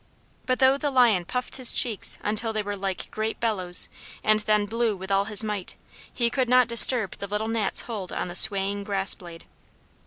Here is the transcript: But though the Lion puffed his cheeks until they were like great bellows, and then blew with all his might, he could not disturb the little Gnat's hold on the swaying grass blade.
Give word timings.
But 0.47 0.57
though 0.57 0.79
the 0.79 0.89
Lion 0.89 1.25
puffed 1.25 1.57
his 1.57 1.71
cheeks 1.71 2.17
until 2.23 2.53
they 2.53 2.63
were 2.63 2.75
like 2.75 3.11
great 3.11 3.39
bellows, 3.39 3.87
and 4.23 4.39
then 4.39 4.65
blew 4.65 4.95
with 4.95 5.11
all 5.11 5.25
his 5.25 5.43
might, 5.43 5.75
he 6.11 6.31
could 6.31 6.49
not 6.49 6.67
disturb 6.67 7.11
the 7.17 7.27
little 7.27 7.47
Gnat's 7.47 7.81
hold 7.81 8.11
on 8.11 8.27
the 8.27 8.33
swaying 8.33 8.83
grass 8.83 9.13
blade. 9.13 9.45